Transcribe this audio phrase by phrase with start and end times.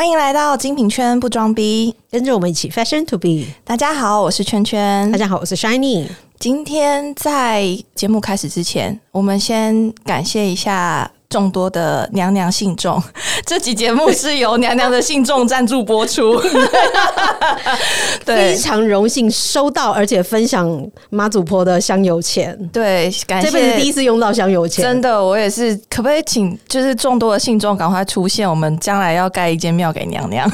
[0.00, 3.44] 欢迎来到精品圈不装逼，跟着我们一起 Fashion to be。
[3.62, 5.12] 大家好，我是圈圈。
[5.12, 6.06] 大家好，我是 Shiny。
[6.38, 11.10] 今天在节目开始之前，我们先感谢一下。
[11.30, 13.00] 众多的娘娘信众，
[13.46, 16.36] 这集节目是由娘娘的信众赞助播出，
[18.26, 20.68] 非常荣幸收到，而且分享
[21.08, 22.58] 妈祖婆的香油钱。
[22.72, 25.70] 对，感谢这辈子第一次用到香油钱，真的，我也是。
[25.88, 28.48] 可不可以请就是众多的信众赶快出现？
[28.48, 30.50] 我们将来要盖一间庙给娘娘。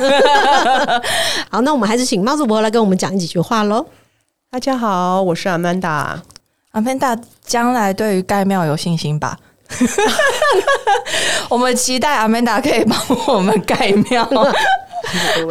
[1.48, 3.86] 好，那我们还是请妈祖婆来跟我们讲几句话喽。
[4.50, 6.20] 大家好，我是阿曼达。
[6.72, 9.38] 阿曼达将来对于盖庙有信心吧？
[11.48, 14.28] 我们期待阿曼达可以帮我们盖庙。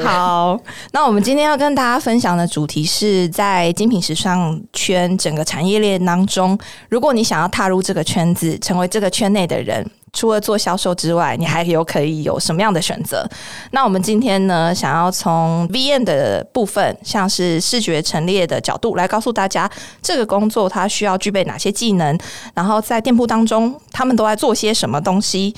[0.03, 0.59] 好，
[0.91, 6.57] 那我们今天要跟大家分享的主题是在精品时尚圈整个产业链当中，
[6.89, 9.89] 如果你想要踏入这个圈子，成为这个圈内的人。
[10.15, 13.29] 除了做销售之外，你还有可以有什么样的选择？
[13.71, 19.69] 那我们今天呢，想要从 V N 的部分，像是视觉陈列的角度来告诉大家，
[20.01, 22.17] 这个工作它需要具备哪些技能，
[22.53, 25.53] 然后在店铺当中他们都在做些什么东西。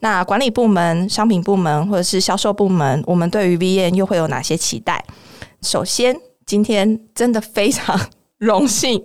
[0.00, 5.02] 那管理部门、商品部门或者是销售部门，我们对于 V N 又会有哪些期待？
[5.62, 7.98] 首先，今天真的非常
[8.36, 9.02] 荣幸，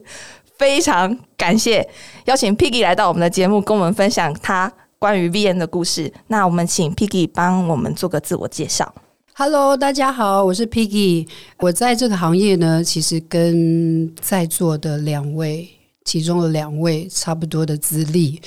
[0.57, 1.87] 非常感谢
[2.25, 4.73] 邀请 Piggy 来到我们的节目，跟我们分享他。
[4.99, 8.93] 关于 V N 的故事，那我们请 Piggy 帮我们做个自我介绍。
[9.35, 11.27] Hello，大家好，我是 Piggy。
[11.59, 15.69] 我在这个行业呢，其实跟在座的两位，
[16.03, 18.41] 其中的两位差不多的资历，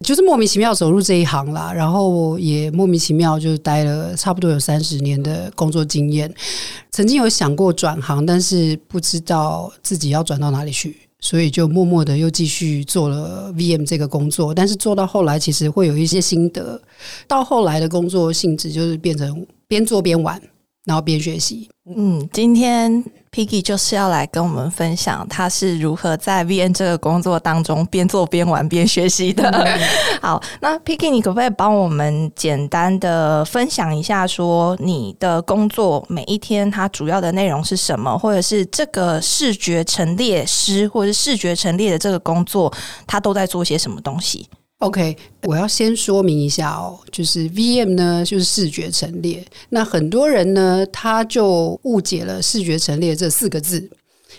[0.00, 1.72] 就是莫名其妙走入这一行啦。
[1.72, 6.32] 然后也莫名其妙就待了差不多有三十年的工作经验。
[6.90, 10.96] 曾经有想过转行，但是不知道自己要转到哪里去。
[11.22, 16.78] 所以就默默的又继续做了 VM 这个工作，但是做到后来其实会有一些心得。
[17.28, 20.42] 到后来的工作性质就是变成边做边玩，
[20.84, 21.68] 然后边学习。
[21.96, 23.04] 嗯，今天。
[23.34, 29.50] Piggy 就是要来跟我们分享他是如何在 VN 这个工作当中边做边玩边学习的。
[30.20, 42.70] 好，那 Piggy，你可不可以帮我们简单的分享一下，说你的工作每一天它主要的内容是什么，或者是这个视觉陈列师或者是视觉陈列的这个工作，
[43.06, 44.46] 他都在做些什么东西
[44.82, 49.44] ？OK，我要先说明一下哦，就是 VM 呢，就是视觉陈列。
[49.68, 53.88] 那很多人呢，他就误解了视觉陈列这四个字。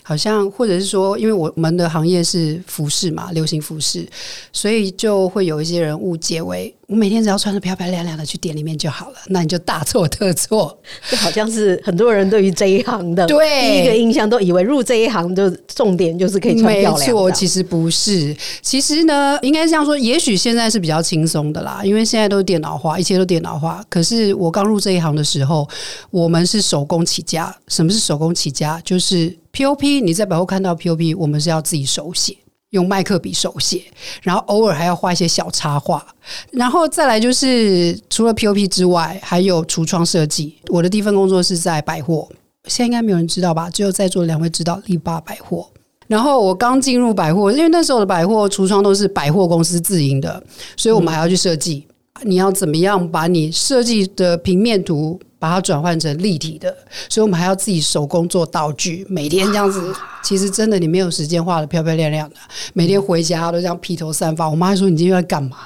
[0.06, 4.06] 好像，或者是说，因为我们的行业是服饰嘛，流行服饰，
[4.52, 10.78] 所以就会有一些人误解为我每天只要穿的漂漂亮亮的去店里面就好了，那你就大错特错。
[11.10, 17.00] 就好像是很多人对于这一行的对第一个印象，都以为入这一行就重点就是可以穿漂亮。
[17.00, 18.36] 没错，其实不是。
[18.62, 23.84] 其实呢，应该这样说，也许现在是比较轻松的啦，因为现在都是电脑化，一切都电脑化。
[23.90, 25.68] 可是我刚入这一行的时候，
[26.12, 27.56] 我们是手工起家。
[27.70, 28.82] 什么是手工起家？
[28.84, 32.36] 就是 POP，你在百货看到 POP，我们是要自己手写，
[32.74, 33.84] 用麦克笔手写，
[34.22, 36.06] 然后偶尔还要画一些小插画，
[36.52, 40.56] 然后再来就是除了 POP 之外，还有橱窗设计。
[40.70, 42.28] 我的第一份工作是在百货，
[42.66, 43.70] 现在应该没有人知道吧？
[43.70, 45.68] 只有在座两位知道力霸百货。
[46.08, 50.44] 然后我刚进入百货，因为那时候的百货橱窗都是百货公司自营的，
[50.76, 51.88] 所以我们还要去设计。
[52.24, 56.74] 你要怎么样把你设计的平面图把它转换成立体的？
[57.10, 59.94] 所以我们还要自己手工做道具，每天这样子。
[60.24, 62.38] 其实真的你没有时间画的漂漂亮亮的，
[62.72, 64.50] 每天回家都这样披头散发。
[64.50, 65.58] 我妈说：“你今天在干嘛？”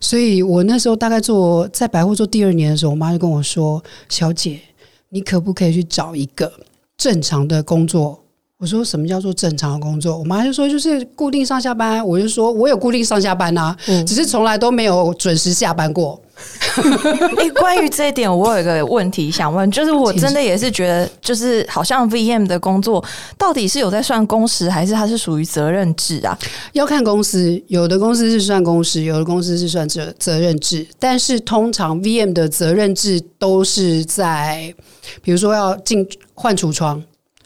[0.00, 4.60] 所以我那时候大概做在百货做第二年的时候，我妈就跟我说：“小姐，
[5.08, 6.52] 你可不可以去找一个
[6.98, 8.22] 正常的工作？”
[8.60, 10.18] 我说什么叫做正常的工作？
[10.18, 12.06] 我妈就说就是固定上下班。
[12.06, 13.74] 我就说我有固定上下班啊，
[14.06, 16.20] 只是从来都没有准时下班过。
[17.38, 23.04] 哎，关于这一点，我有一个问题想问，就是我真的也是觉得，就是好像 VM 的工作
[23.36, 26.38] 到底是有在算工时，还是它是属于责任制啊？
[26.72, 30.86] 要看公司，有的公司是算工时，有的公司是算责责任制。
[30.98, 34.74] 但是通常 VM 的责任制都是在，
[35.22, 37.02] 比如说要进换橱窗。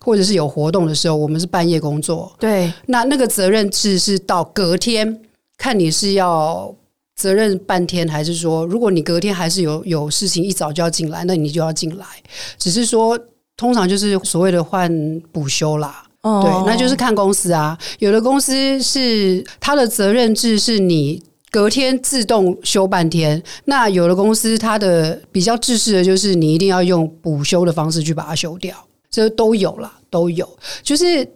[0.06, 2.30] 或者是有活动的时候，我们是半夜工作。
[2.38, 5.18] 对，那那个责任制是到隔天，
[5.56, 6.70] 看你是要
[7.16, 12.04] 责任半天，还是说，如果你隔天还是有有事情，一早就要进来，那你就要进来。
[12.58, 13.18] 只是说，
[13.56, 14.90] 通常就是所谓的换
[15.32, 16.04] 补休啦。
[16.22, 17.78] 哦，对，那就是看公司啊。
[17.98, 28.74] 有的公司是它的责任制是你隔天自动休半天，那有的公司它的比较制式的就是你一定要用补休的方式去把它休掉。
[29.10, 30.48] 这都有啦，都有，
[30.82, 31.28] 就是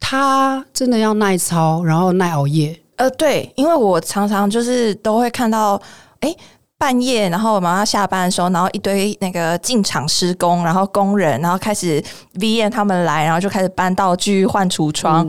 [0.00, 2.79] 他真的要耐操，然后耐熬夜。
[3.00, 5.80] 呃，对，因为我常常就是都会看到，
[6.20, 6.36] 哎，
[6.76, 12.02] 半夜，然后马上下班的时候，然后一堆那个进场施工，然后工人，然后开始
[12.38, 15.26] V N 他们来，然后就开始搬道具、换橱窗。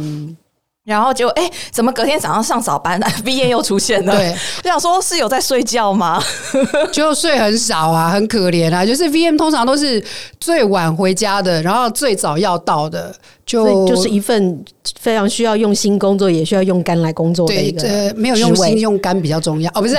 [0.83, 4.16] 然后结果，哎，怎么隔天早上上早班， VM 又出现了？
[4.16, 6.22] 对，我想说是有在睡觉吗？
[6.92, 8.83] 就睡很少啊，很可怜啊。
[8.83, 10.04] 就是 VM 通常都是
[10.39, 13.13] 最晚回家的，然后最早要到的，
[13.45, 14.66] 就就是一份
[15.00, 17.88] 非常需要用心工作，也需要用肝来工作的一个。
[17.88, 19.95] 呃，没有用心，用肝比较重要 哦，不是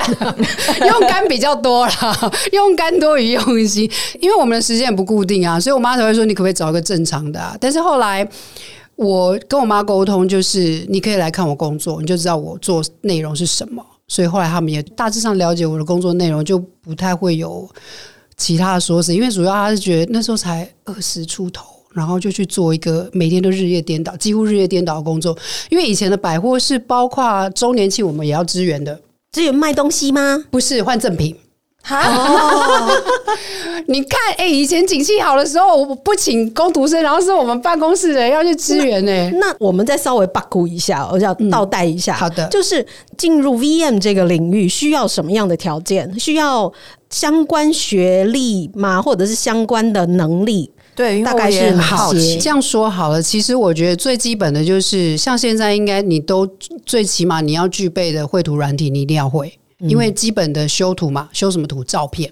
[0.84, 3.88] 用肝比较多啦，用肝多于用心，
[4.20, 7.56] 因为我们的时间也不固定啊，所以我妈才会说你可不可以找一个正常的啊？
[7.60, 8.28] 但是后来。
[9.02, 13.84] 我跟我妈沟通，就是你可以来看我工作，你就知道我做内容是什么。
[14.08, 17.68] 所以后来他们也大致上了解我的工作内容，就不太会有
[18.36, 19.14] 其他的说辞。
[19.14, 25.36] 因为主要他是觉得那时候才二十出头，然后就去做一个每天都日夜颠倒、几乎日夜颠倒的工作。
[25.70, 29.00] 因为以前的百货是包括周年庆，我们也要支援的，
[29.32, 30.44] 支援卖东西吗？
[30.50, 31.34] 不是换赠品。
[31.90, 33.02] 哦，
[33.88, 39.30] 你看，哎，以前景气好的时候，我不请工读生，然后是我们办公室的人要去支援呢。
[39.38, 42.14] 那我们再稍微 back 一下，我要倒带一下。
[42.14, 42.86] 好的，就是
[43.16, 46.18] 进入 VM 这个领域需要什么样的条件？
[46.18, 46.72] 需要
[47.10, 49.02] 相关学历吗？
[49.02, 50.70] 或者是相关的能力？
[50.94, 52.36] 对，大概是好些。
[52.36, 56.46] 这样说好了，其实我觉得最基本的就是，像现在应该你都
[56.86, 59.58] 最起码你要具备的绘图软体，你一定要会。
[59.82, 61.82] 因为基本的修图嘛，修什么图？
[61.84, 62.30] 照片。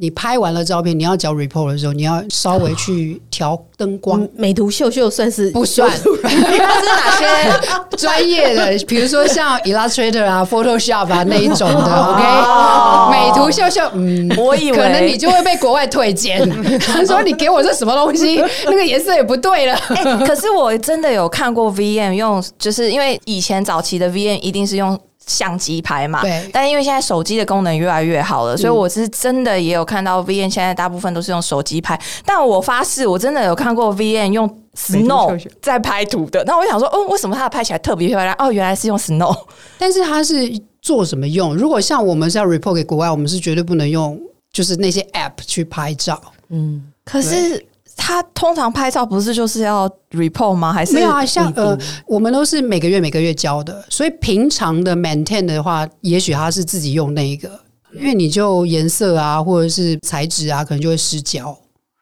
[0.00, 4.24] 你拍完了照片，你要交 report 的时候，你要稍微去调灯光。
[4.36, 5.90] 美图秀秀算是不算？
[6.22, 8.78] 那是哪些专业的？
[8.86, 12.14] 比如说像 Illustrator 啊、Photoshop 啊那一种的。
[12.14, 16.48] OK，美图秀秀，嗯，我以为可能你就会被国外推荐。
[16.78, 18.40] 他说：“你给我这什么东西？
[18.66, 19.76] 那个颜色也不对了。”
[20.24, 24.96] 可是我真的有看过 VM 用，就是因为以前早期的 VM 一定是用。
[25.28, 26.50] 相机拍嘛，对。
[26.52, 31.96] 但因为现在手机的功能越来越好了，所以我是真的也有看到 VN 现在大部分都是用手机拍。
[32.24, 36.42] 但我发誓，我真的有看过 VN 用 Snow 在拍图的。
[36.44, 38.34] 那我想说，哦，为什么它拍起来特别漂亮？
[38.38, 39.36] 哦，原来是用 Snow。
[39.78, 40.50] 但是它是
[40.82, 41.54] 做什么用？
[41.54, 44.18] 如果像我们是要 report 给国外，我们是绝对不能用，
[44.52, 46.20] 就是那些 App 去拍照。
[46.48, 47.64] 嗯，可是。
[48.00, 50.72] 他通常拍照不是就是要 report 吗？
[50.72, 51.26] 还是没有啊？
[51.26, 57.50] 像呃，我们都是每个月每个月交的，所以平常的 maintain 的话，也许他是自己用那一个，
[57.92, 61.54] 因为你就颜色啊，或者是材质啊，可能就会失焦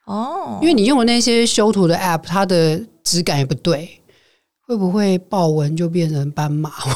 [0.06, 0.58] 哦。
[0.60, 3.88] 因为你用的那些修图的 app，它的质感也不对，
[4.69, 6.94] 会不会豹纹就变成斑马纹？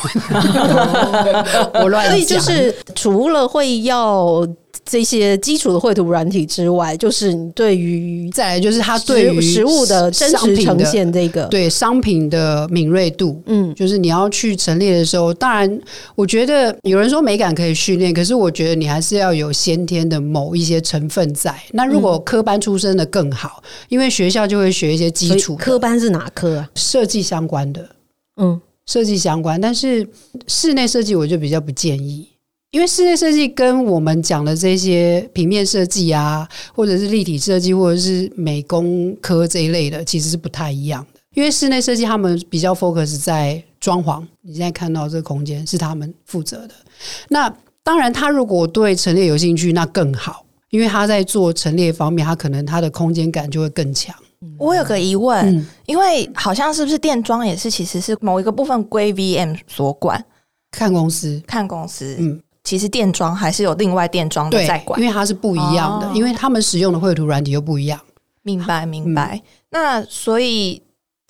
[1.82, 4.46] 我乱所以就是除了会要。
[4.84, 15.80] 这些基础的绘图软体之外，就是你对于再来就是它对于实物的真实呈现这个对商品的敏锐度，嗯，就是你要去陈列的时候，当然
[16.14, 21.54] 我觉得有人说美感可以训练，可是我觉得你还是要有先天的某一些成分在。
[21.72, 25.56] 那如果科班出身的更好，因为学校就会学一些基础。
[25.56, 26.70] 科班是哪科啊？
[26.74, 27.88] 设计相关的，
[28.36, 30.06] 嗯，设计相关，但是
[30.46, 32.26] 室内设计我就比较不建议。
[32.70, 41.20] 因为室内设计跟我们讲的这些平面设计啊，或者是立体设计，或者是美工科这一类的，其实是不太一样的。
[41.34, 46.74] 因为室内设计他们比较 focus 在装潢，你现在看到这个空间是他们负责的。
[47.28, 54.14] 那当然，他如果对陈列有兴趣，那更好，因为他在做陈列方面，他可能他的空间感就会更强。
[54.56, 60.24] 我有个疑问，因为好像是不是电装也是，其实是某一个部分归 VM 所管，
[60.70, 62.40] 看公司，看公司，嗯。
[62.64, 68.00] 其实电装还是有另外电装的在管，因为它是不一样的，因为他们使用的绘图软体又不一样。
[68.42, 69.42] 明白，明白。
[69.70, 70.82] 那所以。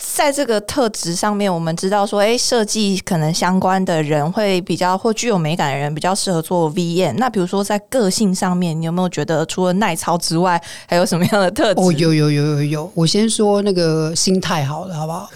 [0.03, 7.13] 在这个特质上面，我们知道说，哎，设计可能相关的人会比较或具有美感的人比较适合做 VM。
[7.17, 11.81] 那比如说在个性上面，你有没有觉得除了耐操之外，还有什么样的特质？
[11.81, 12.91] 哦，有有有有有。
[12.95, 15.29] 我先说那个心态好了，好不好？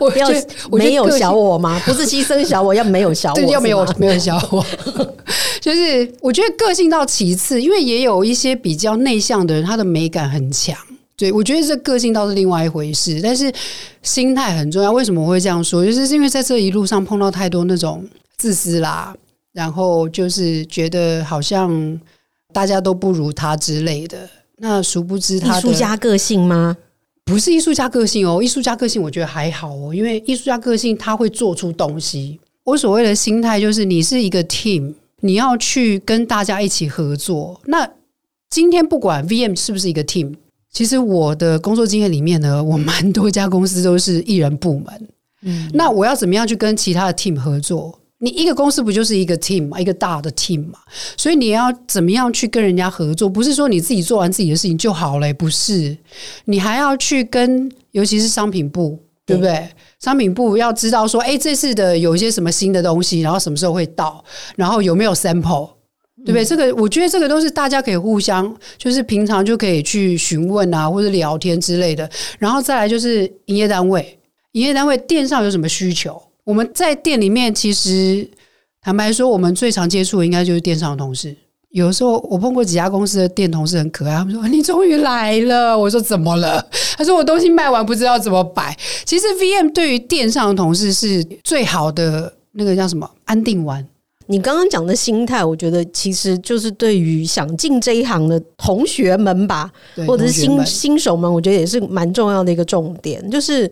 [0.16, 1.80] 要要没有小我吗？
[1.84, 4.64] 不是牺牲小我，要没有小我， 要没有没有小我。
[5.60, 10.76] 就是我觉得个性到其次，因为也有一些比较内向的人，他的美感很强。
[11.16, 13.50] 对，我觉得这个性倒是另外一回事，但是
[14.02, 14.92] 心态很重要。
[14.92, 15.82] 为什么我会这样说？
[15.82, 18.06] 就是因为在这一路上碰到太多那种
[18.36, 19.16] 自私啦，
[19.52, 21.98] 然后就是觉得好像
[22.52, 24.28] 大家都不如他之类的。
[24.58, 26.76] 那殊不知他，艺术家个性吗？
[27.24, 32.38] 不是艺术家个性哦，艺术家个性我觉得还好哦，因为艺术家个性他会做出东西。
[32.64, 37.58] 我所谓的心态就是你是一个 team，你要去跟大家一起合作。
[37.64, 37.88] 那
[38.50, 40.34] 今天不管 VM 是不是一个 team。
[40.76, 45.08] 其实我的工作经验里面呢，我蛮多家公司都是艺人部门。
[45.40, 47.98] 嗯，那我要怎么样去跟其他的 team 合作？
[48.18, 50.78] 你一个公司不就是一个 team 嘛，一个大的 team 嘛？
[51.16, 53.26] 所以你要怎么样去跟人家合作？
[53.26, 55.96] 不是说你自己做完自己的事情就好了，不是？
[56.44, 59.66] 你还要去跟，尤其是商品部，对不对？
[59.98, 64.22] 商品部要知道说，哎，这次的有一些什么新的东西，然后什么时候会到，
[64.56, 65.70] 然后有没有 sample，
[66.26, 66.44] 对不对？
[66.44, 72.10] 这个我觉得这个都是大家可以互相，就是平常就可以去询问啊，或者聊天之类的。
[72.40, 74.18] 然后再来就是营业单位，
[74.52, 76.20] 营业单位店上有什么需求？
[76.42, 78.28] 我们在店里面，其实
[78.82, 81.34] 坦白说，我们最常接触的应该就是店上的同事。
[81.70, 86.64] 有时候我碰过几家公司的店同事很可爱，他们说：“你终于来了。”我说：“怎么了？”
[86.96, 93.86] 他说：“我东西卖完，不知道怎么摆。”其实 VM 对于店上的同事是最好的那个叫什么安定丸。
[94.26, 99.70] 你刚刚讲的心态，我觉得其实就是对于想进这一行的同学们吧，
[100.06, 103.70] 或者是新新手们，我觉得也是蛮重要的一个重点，就是。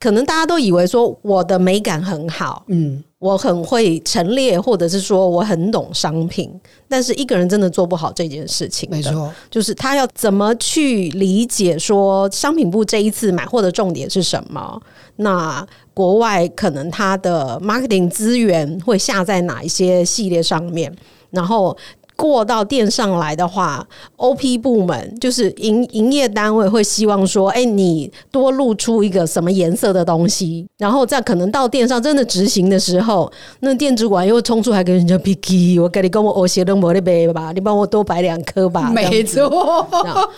[0.00, 6.48] 可能大家都以为说我的美感很好，嗯，我很会陈列，或者是说我很懂商品，
[6.88, 8.88] 但是一个人真的做不好这件事情。
[8.88, 14.80] 没错，就是他要怎么去理解说商品部这一次买货的重点是什么？
[15.16, 15.66] 那
[15.98, 20.94] 国外可能它的 marketing 资源会下在哪一些系列上面？
[21.32, 21.76] 然后。
[22.18, 39.48] 过到店上来的话，OP 部门就是营营业单位会希望说，哎，你多露出一个什么颜色的东西，然后再可能到店上真的执行的时候，那店主管又冲出来跟人家 PK，我给你跟我我写的膜的呗吧，你帮我多摆两颗吧，没错。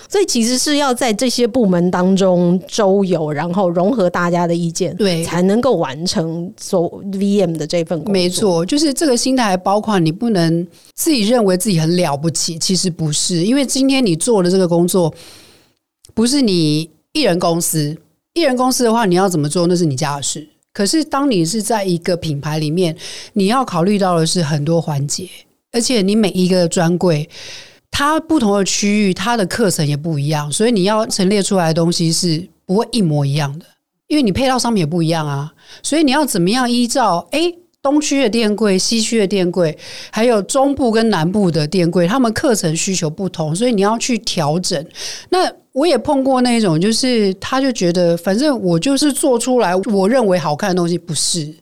[0.07, 8.13] 所以其实是要在这些部门当中周游，然后融合大家的意见，对，才能够完成做 VM 的这份工作。
[8.13, 11.70] 没错，就是这个心态，还包括你不能自己认为自己。
[11.71, 15.15] 你很了不起，其实不是，因为今天你做的这个工作，
[16.13, 17.97] 不是你一人公司，
[18.35, 20.49] 一人公司的话，你要怎么做那是你家的事。
[20.73, 22.97] 可是当你是在一个品牌里面，
[23.35, 25.29] 你要考虑到的是很多环节，
[25.73, 27.29] 而且你每一个专柜，
[27.91, 33.67] 它不同的区域，它的课程也不一样，所以你要陈列出来的东西是不会一模一样的，
[34.09, 37.55] 因为你配套商品也不一样啊，所以你要怎么样依照哎。
[37.83, 39.77] 东区的电柜、西区的电柜，
[40.11, 44.85] 还有中部跟南部的电柜，他们课程需求不同，所以你要去调整。
[45.31, 51.55] 那我也碰过那种，就是他就觉得，反正我就是做出来我认为好看的东西，不是，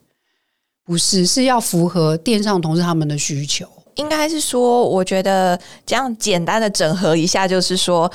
[0.85, 3.67] 不是是要符合店上同事他们的需求。
[3.95, 8.11] 应该是说，我觉得这样简单的整合一下，就是说。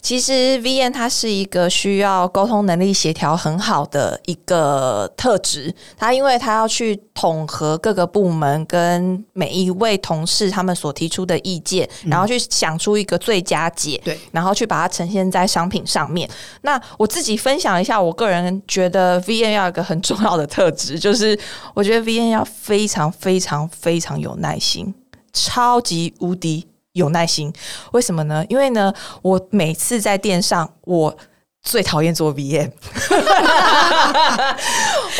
[0.00, 5.74] 其实 V N 它是一个需要沟通能力协调很好的一个特质。
[5.96, 16.28] 它因为它要去统合各个部门跟每一位同事他们所提出的意见，然后去想出一个最佳解，对，然后去把它呈现在商品上面。
[16.62, 21.36] 那我自己分享一下，我个人觉得 V N 要一个很重要的特质， 就是
[21.74, 24.94] 我觉得 V N 要非常非常非常有耐心，
[25.32, 26.66] 超级无敌。
[26.96, 27.52] 有耐心，
[27.92, 28.44] 为什么呢？
[28.48, 31.14] 因为呢，我每次在店上，我
[31.62, 32.70] 最讨厌做 VM，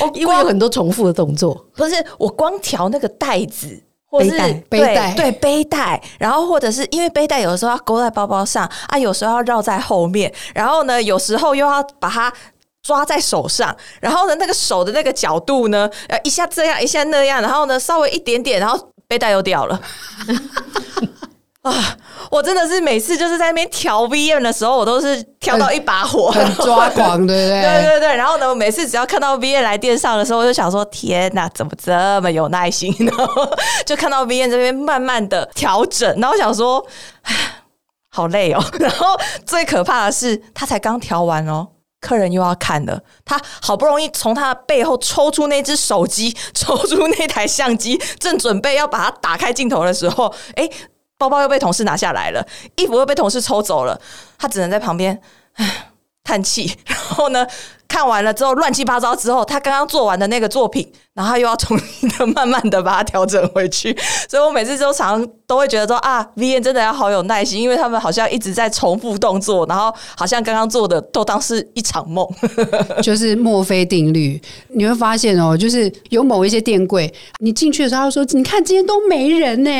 [0.00, 1.66] 我因为有很多重复的动作。
[1.74, 4.30] 不是我光调那个袋子，或是
[4.70, 12.32] 背带，对背带，然后或者是因为背带有的时候要勾在包包上啊，有时候要绕在后面，然后呢，有时候又要把它
[12.82, 19.78] 抓在手上，然后呢，那个手的那个角度呢，呃，一下这样，一下那样，然后呢，稍微一点点，然后背带又掉了。
[21.70, 21.96] 啊！
[22.30, 27.60] 我真的是每次就是在那边调 V N 的时候，我都是调到一把火，很抓狂，对不对？
[27.62, 28.16] 对对对。
[28.16, 33.12] 然后呢，每次只要看到 V N 来电上的时候，我就想说：天哪，怎么这么有耐心呢？
[33.84, 36.84] 就看到 V N 这边慢慢的调整，然后想说：
[38.10, 38.64] 好累哦。
[38.78, 41.66] 然后最可怕的是，他才刚调完哦，
[42.00, 43.00] 客人又要看了。
[43.24, 50.68] 他好不容易从他背后抽出那只手机，抽出那台相机，正准备要把它打开镜头的时候，哎。
[51.18, 52.46] 包包又被同事拿下来了，
[52.76, 53.98] 衣服又被同事抽走了，
[54.38, 55.18] 他只能在旁边
[56.22, 56.70] 叹气。
[56.86, 57.46] 然后呢，
[57.88, 63.96] 看完了之后乱七八糟之后，他刚刚做完的那个作品，然后又要重新的慢慢的把它调整回去。
[64.28, 72.28] 所以我每次都常都会觉得说啊，V N 真的要好有耐心，因为他们好像一直在重复动作，然后好像刚刚做的都当是一场梦，
[73.00, 74.38] 就是墨菲定律。
[74.68, 79.70] 你会发现哦，就是有某一些店柜，你进去的时候，他说：“你看今天都没人呢。”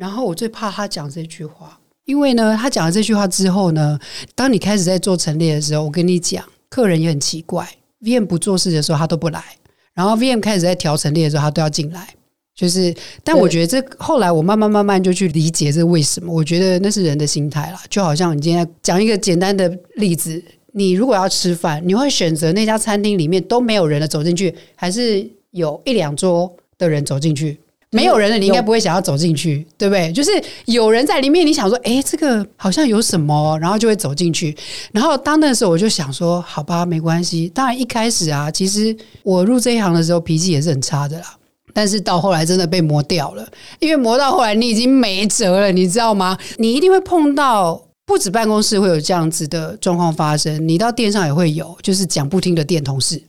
[0.00, 3.98] 然后我最怕他讲这句话，因为呢，他讲了这句话之后呢，
[4.34, 7.68] 当你开始在做陈列的时候，我跟你讲，客人也很奇怪
[8.00, 9.44] ，VM 不做事的时候他都不来，
[9.92, 12.08] 然后 VM 开始在调陈列的时候他都要进来，
[12.54, 20.42] 就是，但我觉得这后来我慢慢慢慢就去理解这为什么，我觉得那是人的心态啦，就好像你今天讲一个简单的例子，
[20.72, 26.56] 你如果要吃饭，你会选择那家餐厅里面都没有人的走进去，还是有一两桌？
[26.78, 27.60] 的人走进去。
[27.92, 30.12] 没有人了，你应该不会想要走进去，对不对？
[30.12, 30.30] 就是
[30.66, 34.56] 有人在里面，你想说，哎，这个好像有什么，然后就会走进去。
[34.92, 37.48] 然后当那时候，我就想说，好吧，没关系。
[37.48, 41.36] 当然一开始啊，其实我入这一行的时候脾气也是很差的啦。
[41.74, 43.44] 但是到后来真的被磨掉了，
[43.80, 46.38] 因为磨到后来你已经没辙了，你知道吗？
[46.58, 53.20] 你一定会碰到，不止办公室会有这样子的状况发生，你到店上也会有，就是讲不听的店同事。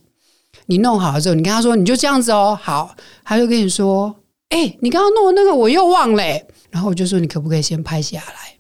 [0.68, 4.16] 你弄好了之后，你跟他说，你就这样子哦，好，他就跟你说。
[4.52, 6.24] 哎，你刚刚弄的那个我又忘了，
[6.70, 8.56] 然后我就说你可不可以先拍下来？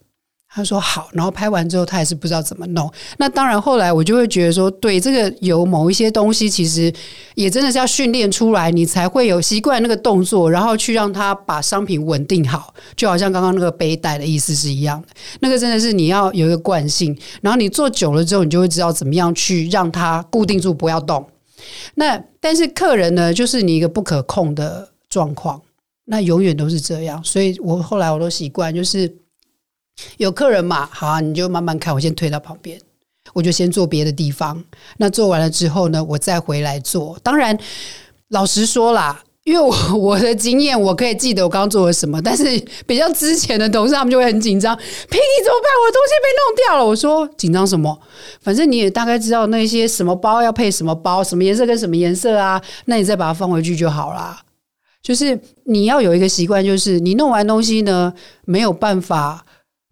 [0.53, 2.91] 他说好，然后拍完之后他还是不知道怎么弄。
[3.17, 6.93] 那当然后来我就会觉得说，对这个有某一些东西，其实
[7.35, 12.73] 也真的是要训练出来，你才会有习惯那个动作，然后去让他把商品稳定好。
[12.97, 15.07] 就好像刚刚那个背带的意思是一样的，
[15.39, 21.25] 那个真的是你要有一个惯性，然后你做久了之后，你就会知道怎么样去让它固定住，不要动。
[21.95, 25.61] 那但是客人呢，就是你一个不可控的状况。
[26.11, 29.09] 那永远都是这样，所以我后来我都习惯，就是
[30.17, 32.77] 有客人嘛，好，你就慢慢看，我先推到旁边，
[33.31, 34.61] 我就先做别的地方。
[34.97, 37.17] 那做完了之后呢，我再回来做。
[37.23, 37.57] 当然，
[38.27, 42.21] 老实说啦，因为我 我的经验，我可以记得我刚做了什么。
[42.21, 42.43] 但是
[42.85, 45.71] 比较之前的同事，他们就会很紧张，皮你怎么办？
[45.79, 46.85] 我的东西被弄掉了。
[46.85, 47.97] 我说紧张什么？
[48.41, 54.41] 反正你也大概知道那些什么包要配什么包，什么颜色跟什么颜色啊，那你再把它放回去就好啦。
[55.03, 58.13] 就是你要有一个习惯，就是你弄完东西呢，
[58.45, 59.45] 没有办法，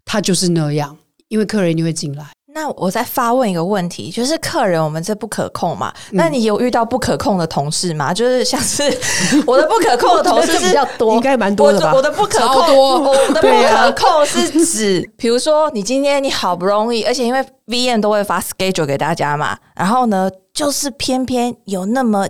[0.04, 0.96] 它就是那样，
[1.28, 2.26] 因为客人一定会进来。
[2.52, 5.92] 那我再发问一个问题，就是客人我们这不可控嘛？
[6.10, 8.12] 那你有遇到不可控的同事吗？
[8.12, 8.82] 就是像是
[9.46, 11.92] 我的不可控的同事 比较多，应该蛮多的吧？
[11.94, 22.28] 我的不可控，我的不可控是指，比如说你今天你好不容易，而且因为 V N 都会发 schedule 给大家嘛，然后呢，就是偏偏有那么。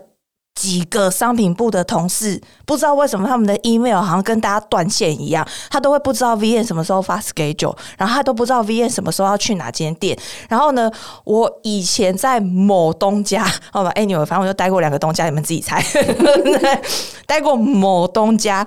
[0.61, 10.14] 几个商品部的同事不知道为什么他们的 email 好像跟大家断线一样，他都会不知道 V N 什么时候发 schedule，然后他都不知道 V N 什么时候要去哪间店。
[10.51, 10.90] 然后呢，
[11.25, 15.83] 我以前在某东家，好吧哎，你反正我就待过两个东家，你们自己猜。
[17.27, 18.66] 待过某东家，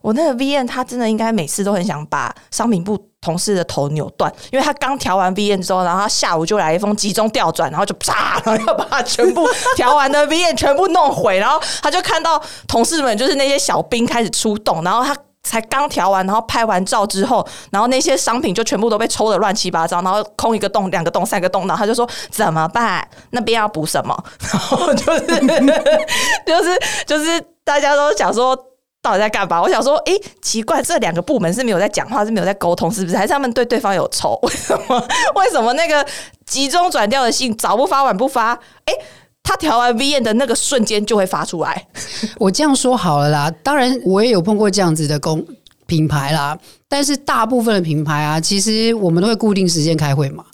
[0.00, 2.98] 我那个 V N 他真的应该每次都很想把商品部。
[3.22, 23.08] 同事的头扭断，因为他刚调完 V N 之后，然后他下午就来一封集中调转，然后就啪，然后要把他全部 调完的 V N 全部弄毁，然后他就看到同事们就是那些小兵开始出动，然后他才刚调完，然后拍完照之后，然后那些商品就全部都被抽的乱七八糟，然后空一个洞、两个洞、三个洞，然后他就说怎么办？
[23.30, 24.24] 那边要补什么？
[24.52, 25.20] 然后就是
[26.44, 28.58] 就是就是大家都想说。
[29.02, 29.60] 到底在干嘛？
[29.60, 33.16] 我想说，哎，奇怪，这两个部门是没有在讲话，是没有在沟通，是不是？
[33.16, 34.38] 还是他们对对方有仇？
[34.42, 35.08] 为什么？
[35.34, 36.06] 为什么那个
[36.46, 38.52] 集中转调的信早不发晚不发？
[38.84, 38.94] 哎，
[39.42, 41.88] 他调完 V N 的那个瞬间就会发出来。
[42.38, 45.44] 我这样说好了啦，当然我也有碰过这样子的公
[45.86, 46.56] 品牌啦，
[46.88, 50.44] 但是大部分的品牌啊，其实我们都会固定时间开会嘛。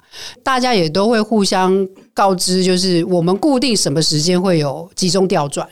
[0.43, 5.69] 大家也都会互相告知，就是我们固定什么时间会有集中调转，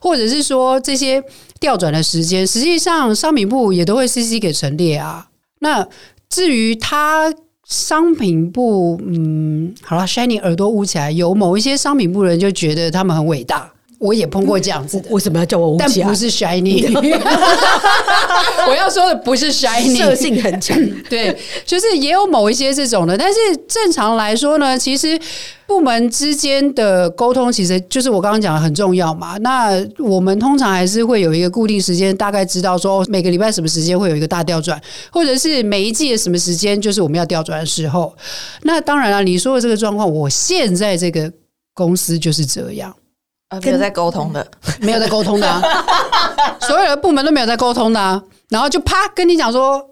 [0.00, 1.22] 或者是说这些
[1.58, 5.28] 调转的时间，实际上商品部也都会 CC 给陈列啊。
[5.60, 5.86] 那
[6.28, 7.32] 至于他
[7.66, 13.72] 商品部，嗯，好了，Shining 耳朵捂起来，有某一些商品部人就觉得他们很伟大。
[14.00, 15.76] 我也碰过这样子的，为什么要叫我？
[15.78, 16.88] 但不是 shiny，
[18.66, 20.74] 我要说的不是 shiny，个性很强。
[21.10, 21.36] 对，
[21.66, 25.20] 就是也有某一些这种的，但是正常来说呢，其实
[25.66, 29.36] 部门之间的沟通，其实就是我刚刚讲的很重要嘛。
[29.42, 34.80] 那我们通常还是会有一个固定时间，大概知道说每个礼拜什么时间会有一个大调转，
[35.12, 38.16] 或者是每一季的什么时间就是我们要调转的时候。
[38.62, 41.30] 那当然了，你说的这个状况，我现在这个
[41.74, 42.96] 公司就是这样。
[43.62, 44.46] 没有在沟通的，
[44.80, 45.62] 没有在沟通的，
[46.60, 49.84] 所有的部门都没有在沟通的，然后就啪跟你讲说，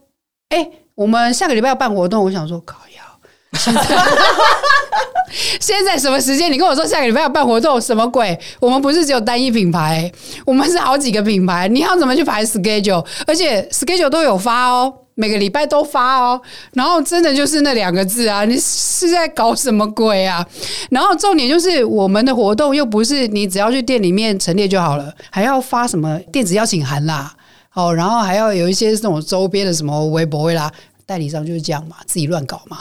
[0.50, 3.82] 哎，我们下个礼拜要办活动，我想说，靠要现在
[5.60, 6.50] 现在什么时间？
[6.52, 8.38] 你跟我说下个礼拜要办活动，什么鬼？
[8.60, 10.10] 我们不是只有单一品牌，
[10.46, 13.04] 我们是好几个品牌，你要怎么去排 schedule？
[13.26, 14.94] 而且 schedule 都有发哦。
[15.18, 16.40] 每个礼拜都发哦，
[16.74, 20.46] 然后真的就是那两个字啊，你是在搞什么鬼啊？
[20.90, 27.34] 然后重点就是我们的活动又不是你只要去店里面陈列就好了，还要发什么电子邀请函啦，
[27.74, 30.72] 哦，然后还要有一些这种周边的什么微博啦，
[31.04, 32.78] 代理商就是这样嘛，自己乱搞嘛，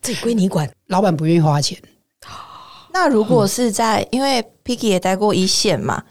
[0.00, 1.76] 自己归你管，老板不愿意花钱。
[2.92, 6.02] 那如果是在，因为 Picky 也待过一线嘛，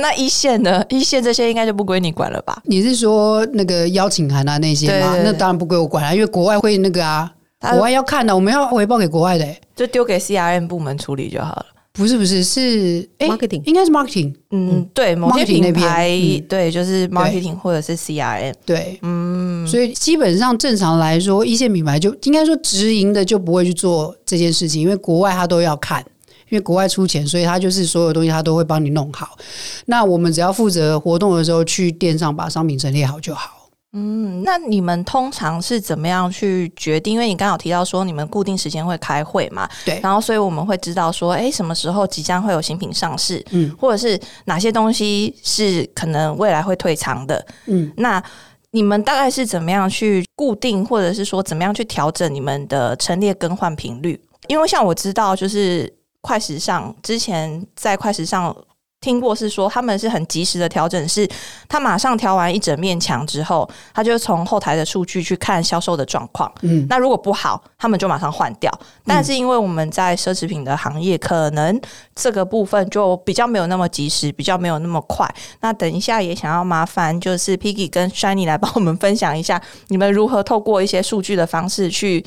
[0.00, 2.60] 那一线的一线这些应该就不归你管了吧？
[2.64, 5.16] 你是说那个邀请函啊那些吗？
[5.24, 11.66] 那当然不归我管了，因为国外会那个啊，国外要看的，我们要回报给国外的，就丢给 CRM 部门处理就好了。
[11.94, 16.40] 不是不是是哎 Marketing 应该是 marketing 嗯，对，某些 marketing 那边品牌，嗯。
[16.48, 26.02] 对，就是 marketing 或者是 CRM，对，嗯，所以基本上正常来说，一线品牌就应该说直营的就不会去做这件事情，因为国外他都要看，
[26.48, 29.36] 因为国外出钱，所以他就是所有东西他都会帮你弄好。
[29.84, 33.61] 那我们只要负责活动的时候去店上把商品陈列好就好。
[33.94, 37.12] 嗯，那你们通常是怎么样去决定？
[37.12, 48.22] 因为你刚好提到说你们固定时间会开会嘛，对然后所以我们会知道说，哎，什么时候即将会有新品上市，嗯或者是哪些东西是可能未来会退场的，嗯，那
[48.70, 54.18] 你们大概是怎么样去固定，或者是说怎么样去调整你们的陈列更换频率？
[54.46, 58.56] 因为像我知道，就是快时尚之前在快时尚
[59.02, 61.28] 听过是说，他们是很及时的调整，是
[61.68, 66.50] 他马上调完一整面墙之后，他就从后台的数据去看销售的状况。
[66.62, 68.72] 嗯，那如果不好，他们就马上换掉。
[69.04, 71.78] 但是因为我们在奢侈品的行业，可能
[72.14, 75.28] 这个部分就比较没有那么及时，比较没有那么快。
[75.60, 82.24] 那等一下也想要麻烦就是 Piggy 跟 Shiny 来帮我们分享一下，你们如何透过一些数据的方式去。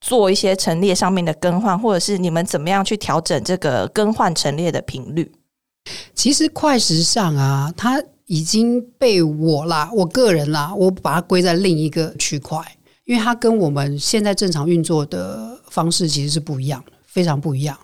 [0.00, 5.32] 做一些陈列上面的更换，或者是你们怎么样去调整这个更换陈列的频率？
[6.14, 12.58] 其实快时尚啊，它已经被我啦，我个人啦，我把它归在另一个区块，
[13.04, 17.78] 因为它跟我们现在正常运作的方式其实是不一样，非常不一样。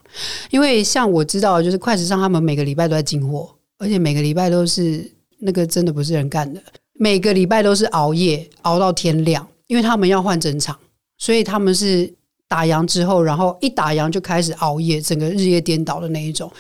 [0.50, 6.62] 因为像我知道，就是快时尚他们每个礼拜都在进货，而且每个礼拜都是那个真的不是人干的，
[6.94, 10.78] 每个礼拜都是熬夜熬到天亮，因为他们要换整场，
[11.18, 12.12] 所以他们是
[12.50, 16.50] 打烊之后，然后一打烊就开始熬夜，整个日夜颠倒的那一种。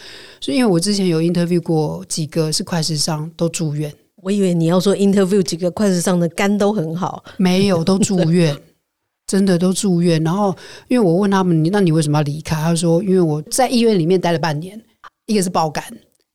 [0.40, 8.56] 所以，因为我之前有 interview 过几个是快时尚都住院，我以为你要说 interview 几个快时尚的肝都很好，没有都住院，
[9.26, 10.22] 真的都住院。
[10.22, 12.54] 然后，因为我问他们，你那你为什么要离开？
[12.54, 14.80] 他说，因为我在医院里面待了半年，
[15.26, 15.84] 一个是爆肝，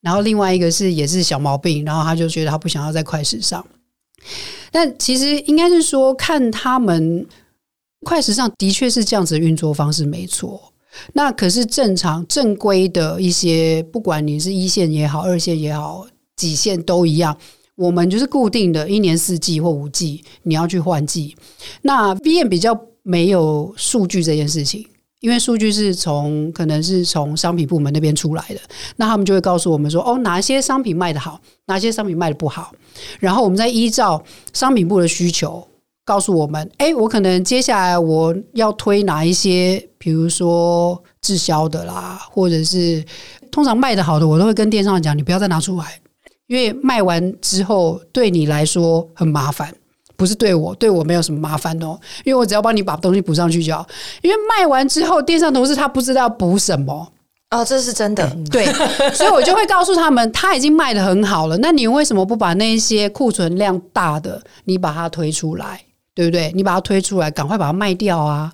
[0.02, 3.66] 然后另外一个是也是小毛病，然后他就觉得他不想要在快时尚。
[4.70, 7.26] 但其实应该是说，看他们
[8.06, 10.72] 快时尚的确是这样子运作方式，没错。
[11.12, 17.36] 那可是正常正规的一些，不管你是一线也好，二线也好，几线都一样。
[17.76, 21.36] 我们就是固定的一年四季或五季，你要去换季。
[21.82, 24.88] 那 V M 比较没有数据这件事情，
[25.20, 28.60] 因为数据是从可能是从商品部门那边出来的，
[28.96, 32.72] 那他们就会告诉我们说，哦，哪些商品卖的好，哪些商品卖的不好，
[33.20, 35.68] 然后我们再依照商品部的需求。
[36.06, 43.04] 告诉我们，哎，我可能接下来我要推哪一些，比如说滞销的啦，或者是
[43.52, 46.00] 通常卖的好的，我都会跟电商讲，你不要再拿出来，
[46.46, 49.74] 因为卖完之后对你来说很麻烦，
[50.16, 53.84] 不是对我，对我没有什么麻烦哦，因为我只要帮你把东西补上去就好。
[54.22, 57.12] 因为卖完之后，电商同事他不知道补什么，
[57.50, 58.30] 哦，这是真的。
[58.52, 58.64] 对，
[59.12, 65.82] 所以我就会告诉他们，他已经卖的很好了，那你为什么不把那些库存量大的，你把它推出来？
[66.16, 66.52] 对不对？
[66.56, 68.52] 你把它推出来，赶快把它卖掉啊！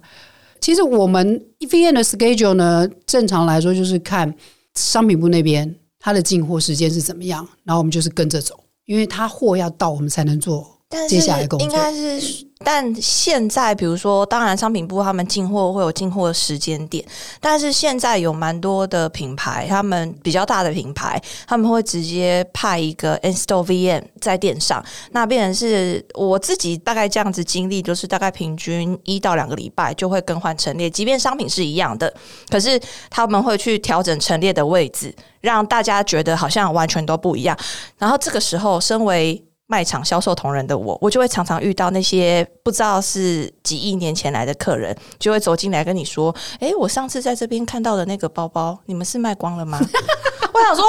[0.59, 4.33] 其实我们 EVN 的 schedule 呢，正常来说就是看
[4.75, 17.03] 商品部那边它的进货时间是怎么样，然后我们就是跟着走，因为它货要到，我们才能做接下来的工作应该是，但现在比如说，当然商品部他们进货会有进货的时间点，
[17.39, 32.13] 但是现在有蛮多的品牌，他们比较大的品牌，他们会直接派一个 install VM 在店上，那变成是我自己大概这样子经历，就是大概平均一到两个礼拜就会更换陈列，即便商品是一样的，
[32.49, 37.57] 可是他们会去调整陈列的位置，让大家觉得好像完全都不一样。
[37.97, 49.79] 然后这个时候，身为卖场销售同仁的我，我就会常常遇到那些不知道是几亿年前来的客人，就会走进来跟你说：“诶，我上次在这边看到的那个包包，你们是卖光了吗？”
[50.53, 50.83] 我想说。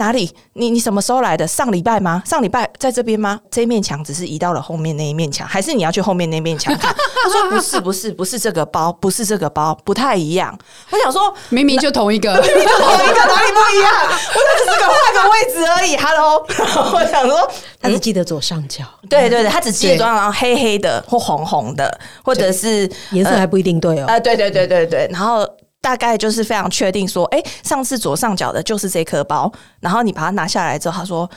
[0.00, 0.34] 啊哪里？
[0.54, 1.46] 你你什么时候来的？
[1.46, 2.22] 上礼拜吗？
[2.24, 3.38] 上礼拜在这边吗？
[3.50, 6.92] 这一面墙只是移到了后面那一面墙，还是你要去后面那面墙看？
[7.22, 10.58] 他说不是，不是，不是这个包，不是这个包，不太一样。
[10.90, 13.92] 我想说，明明就同一个， 明明就同一个哪里不一样？
[14.08, 15.96] 我就只是个换个位置而已。
[15.98, 16.42] Hello，
[16.94, 24.06] 我想说，他只记得左上角，对对对，他只记得装然后黑黑的或红红的，或者是颜色还不一定对哦。
[24.08, 25.46] 呃，对对对对对，然后
[25.82, 31.28] 大概就是非常确定说，哎，上次左上角的就是这颗包，然后你把它拿下来之后，他说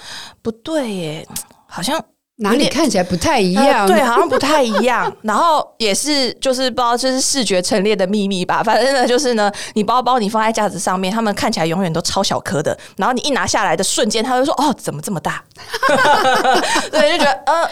[0.42, 1.28] 不对耶，
[1.68, 1.98] 好像
[2.38, 3.88] 哪里看起来不太一呃样？
[3.88, 5.16] 对，好像不太一样。
[5.22, 15.44] 然后也是就是不知道这是视觉陈列的秘密吧，反正呢就是呢，你包包你放在架子上面，他们看起来永远都超小颗的，然后你一拿下来的瞬间，他就说哦，怎么这么大？
[16.92, 17.70] 对，就觉得呃。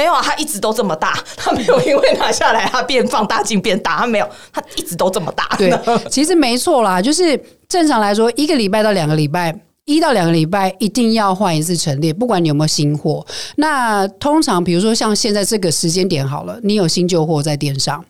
[0.00, 5.44] 没有啊，它一直都这么大，它没有因为拿下来它变放大镜变大，它没有，它一直都这么大。
[5.58, 5.70] 对，
[6.08, 9.54] 其实没错啦，就是正常来说，一个礼拜到两个礼拜。
[9.86, 13.26] 一到两个礼拜一定要换一次陈列，不管你有没有新货。
[13.56, 18.04] 那通常比如说像现在这个时间点好了，你有新旧货在店上，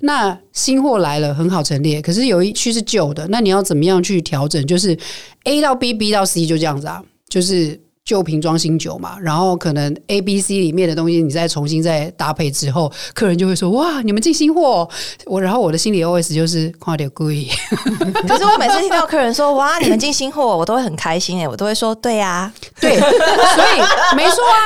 [0.00, 4.64] 那新货来了很好陈列，可是有一区是旧的，那你要怎么样去调整？
[4.66, 4.96] 就是
[5.44, 7.78] A 到 B，B 到 C 就这样子啊，就是。
[8.06, 14.88] 旧瓶装新酒嘛，然后可能 A、B、C 里面的东西你再重新再搭配之后，客人就会说：“哇，你们进新货！”
[15.26, 17.48] 我然后我的心里 OS 就是夸点贵。
[18.28, 24.56] 可是我每次听到客人说“哇，你们进新货”，我都会很开心哎，我都会说“对呀， 对”，所以没错啊，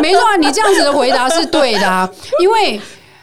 [0.00, 2.80] 没错啊，你这样子的回答是对的啊，因为。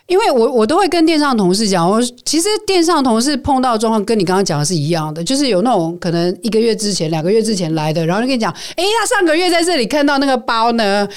[0.07, 11.07] 因为我我都会跟电商同事讲，我其实电商同事碰到状况跟你刚刚讲的是一样的，就是有那种可能一个月之前、两个月之前来的，然后就跟你讲，哎，他上个月在这里看到那个包呢。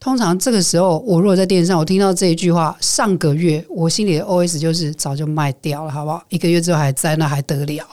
[0.00, 6.20] 通常这个时候，我如果在电商，我听到这一句话，上个月我心里的 OS 就是早就卖掉了，好不好？
[6.28, 7.86] 一个月之后还在，那还得了？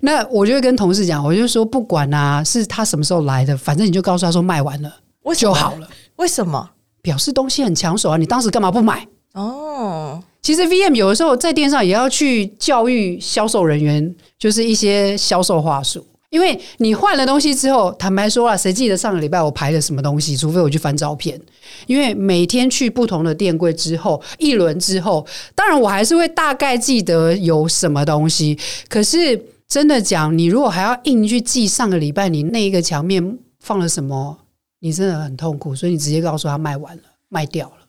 [0.00, 4.92] 那我就会跟同事讲，我就说不管啊，是他什么时候来的，反正你就告诉他说卖完了
[5.34, 5.88] 就好了。
[6.16, 6.68] 为什么？
[7.00, 8.18] 表示东西很抢手啊！
[8.18, 9.06] 你当时干嘛不买？
[9.38, 16.04] 哦，其实 VM 有的时候在电商也要去教育销售人员，就是一些销售话术。
[16.30, 20.36] 因为你换了东西之后，坦白说啊，谁记得上个礼拜我排了什么东西？
[20.36, 21.40] 除非我去翻照片。
[21.86, 28.58] 因为每天去不同的店柜之后，一轮之后，当然我还是会大概记得有什么东西。
[28.90, 34.36] 可是真的讲，你如果还要硬去记上个礼拜你那一个墙面放了什么，
[34.80, 35.74] 你真的很痛苦。
[35.74, 37.86] 所以你直接告诉他卖完了，卖掉了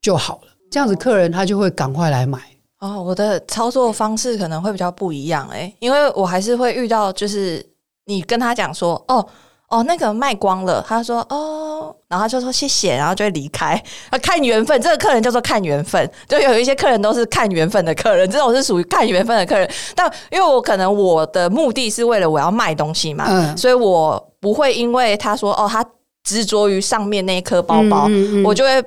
[0.00, 0.51] 就好了。
[0.72, 2.40] 这样子，客人他就会赶快来买。
[2.80, 7.64] 哦，我的操作方式可能会比较不一样哎，因为我还是会遇到，就是
[8.06, 9.24] 你跟他讲说，哦
[9.68, 13.80] 哦，那个卖光了，他说哦，然后他就说谢谢，然后就会离开。
[14.08, 19.70] 啊，看缘分，这个客人叫做看缘分，就有一些客人都是看缘分的客人，这种是属于看缘分的客人。
[19.94, 25.84] 但因为我可能我的目的是为了我要卖东西嘛，嗯，所以我不会因为他说哦，他
[26.24, 28.08] 执着于上面那一颗包包，
[28.44, 28.82] 我就会。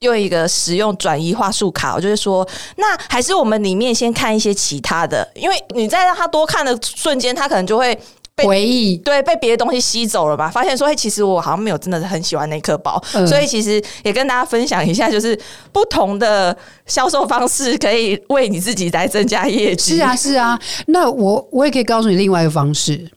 [0.00, 7.98] 用一个使用转移话术卡，我就是说，那还是我们里面先看一些其他的，因为你在让他多看的瞬间，他可能就会
[8.44, 10.50] 回忆，对，被别的东西吸走了吧？
[10.50, 15.38] 发现说，哎，其实我好像没有真的是很喜欢那颗包，所以其实也跟大家分享一下，就是
[15.72, 16.54] 不同的
[16.84, 19.96] 销售方式可以为你自己来增加业绩。
[19.96, 23.10] 是啊，是啊，那我我也可以告诉你另外一个方式。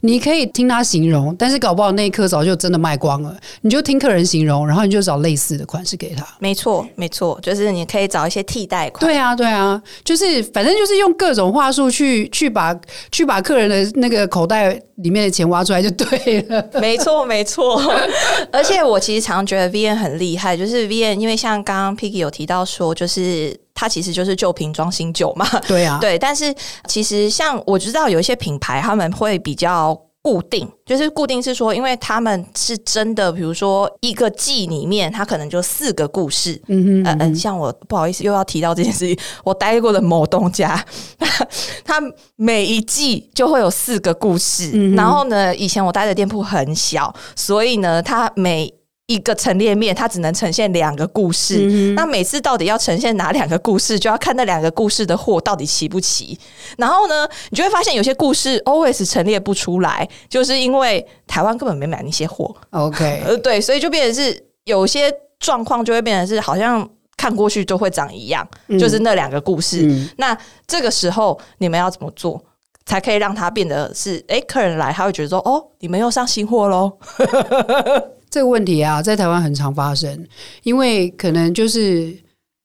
[0.00, 3.36] 你可以听他形容，但是搞不好那一颗早就真的卖光了。
[3.62, 6.26] 你就听客人形容，然后你就找类似的款式给他。
[6.38, 9.00] 没错，没错，就是你可以找一些替代款。
[9.00, 12.78] 对啊，对啊，就是反正就是用各种话术去去把
[13.10, 16.68] 去把客人的那个口袋里面的钱挖出来就对了。
[16.80, 17.80] 没错，没错。
[18.52, 23.65] 而且我其实常觉得 V N 很厉害，就是 V N，因为像刚刚 Piggy 有提到说，就是。
[23.76, 26.18] 它其实就是旧瓶装新酒嘛，对啊， 对。
[26.18, 26.52] 但是
[26.88, 36.60] 其实像我知道有一些品牌，他们会比较固定，就是固定是说，因为他们是真的，比如说一个季里面，它可能就四个故事。
[36.66, 37.34] 嗯嗯嗯。
[37.36, 40.84] 像我不好意思又要提到这件事情，我待过的某东家，
[41.84, 42.02] 它
[42.34, 44.94] 每一季就会有四个故事。
[44.96, 48.72] 然后呢，以前我待的店铺很小，所以呢，它每
[49.06, 51.92] 一个陈列面，它只能呈现两个故事。
[51.94, 56.36] 那每次到底要呈现哪两个故事，就要看那两个故事的货到底齐不齐。
[56.76, 62.52] 然后呢，你就会发现有些故事 always 陈列不出来，就是因为台湾根本没买那些货。
[62.70, 69.88] OK，呃， 对，所以就变成是有些状况就会变成是好像看过去就会长一样，就是那两个故事。
[70.16, 72.42] 那这个时候你们要怎么做，
[72.84, 74.24] 才可以让它变得是？
[74.26, 76.98] 哎，客人来他会觉得说，哦，你们又上新货喽。
[78.36, 80.26] 这个问题啊，在台湾很常发生，
[80.62, 82.14] 因为可能就是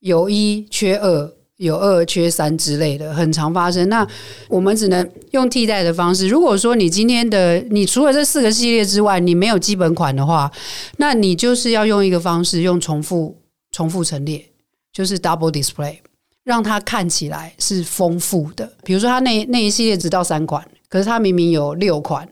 [0.01, 3.87] 有一缺二，有二缺三之类的，很常发生。
[3.87, 4.05] 那
[4.49, 6.27] 我们只能用替代的方式。
[6.27, 10.51] 如果说你今天的你除了这四个系列之外，你没有基本款的话，
[10.97, 13.37] 那你就是要用一个方式，用重复
[13.71, 14.45] 重复陈列，
[14.91, 15.99] 就是 double display，
[16.43, 18.69] 让它看起来是丰富的。
[18.83, 22.27] 比如说，它那那一系列只到三款，可是它明明有六款。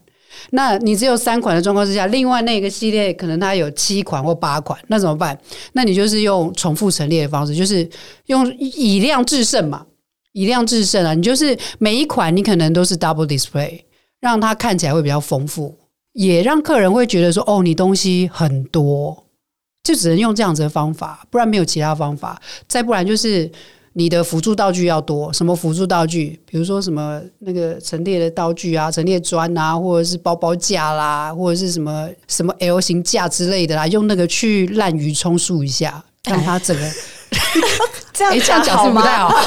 [0.52, 5.38] 那你只有三款的状况之下，另外那个系列可能它有七款或八款，那怎么办？
[5.74, 7.88] 那你就是用重复陈列的方式，就是
[8.28, 9.86] 用以量制胜嘛，
[10.34, 11.14] 以量制胜啊！
[11.14, 13.82] 你就是每一款你可能都是 double display，
[14.20, 15.78] 让它看起来会比较丰富，
[16.14, 19.26] 也让客人会觉得说，哦，你东西很多，
[19.84, 23.52] 就只能用这样子的方法，不然没有其他方法，再不然就是。
[23.94, 26.40] 你的辅助道具要多，什么辅助道具？
[26.46, 36.84] 比如说什么那个陈列的道具啊，陈列砖啊，或者是包包架啦，或者是什么什么 L 型架之类的啦，用那个去滥竽充数一下，让它整个
[38.14, 39.34] 这样这样讲是不太好。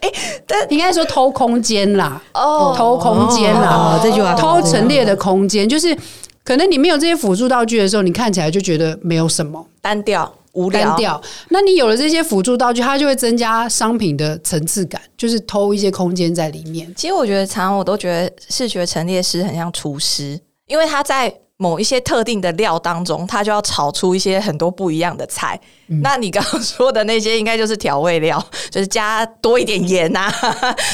[0.00, 0.12] 哎，
[0.46, 5.96] 但应该说偷空间啦，哦偷空间啦哦，这句话偷陈列的空间，就是
[6.44, 9.64] 可能你没有这些辅助道具的时候，你看起来就觉得没有什么。
[9.80, 10.96] 单调无聊单。
[10.96, 11.22] 调。
[11.50, 16.92] 那你有了这些辅助道具，它就会增加商品的层次感，就是偷一些空间在里面。
[16.96, 25.58] 其实我觉得，常常我都觉得视觉陈列师很像厨师，因为他在某一些特定的料当中，他就要炒出一些很多不一样的菜。
[25.88, 26.00] 嗯。
[26.02, 30.30] 那你刚刚说的那些，应该就是调味料， 就是加多一点盐呐、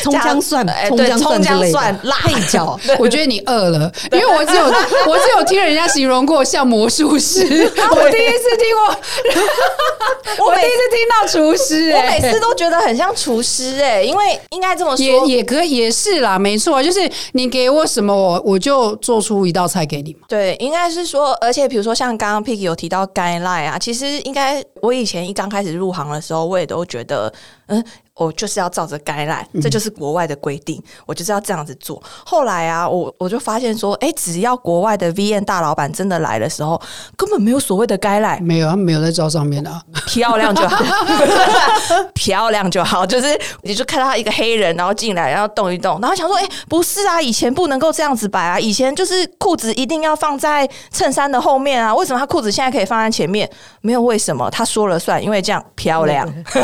[0.02, 2.78] 葱姜蒜加哎对，葱姜蒜辣配角。
[2.98, 20.20] 我觉得你饿了， 因为我只有我只有听人家形容过像魔术师， 我第一次听过，我第一次听到厨师、我哎每次都觉得很像厨师哎、因为应该这么说，也也可以也是啦，没错，就是你给我什么，我我就做出一道菜给你嘛。
[20.28, 27.32] 对，应该是说，而且比如说像刚刚 Piggy 有提到 guideline 啊，其实应该我以前一刚开始入行的时候，我也都觉得，
[27.66, 27.84] 嗯，
[28.24, 32.02] 我就是要照着 guideline，这就是国外的规定，我就是要这样子做。
[32.24, 36.80] 后来啊，我我就发现说，哎，只要国外的 VN 大老板真的来的时候，
[37.16, 39.82] 根本没有所谓的 guideline，没有，他们没有在照上面的、啊。
[40.06, 40.84] 漂亮就好，
[42.14, 43.04] 漂亮就好。
[43.06, 53.48] 就是你就看到他一个黑人，然后进来，然后动一动，然后想说，哎、不是啊，以前不能够这样子摆啊，以前就是裤子一定要放在衬衫的后面啊，为什么他裤子现在可以放在前面？
[53.80, 56.26] 没有为什么，他说了算，因为这样漂亮。
[56.44, 56.58] 是